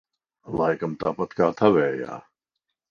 [0.61, 2.21] Laikam tāpat kā tavējā?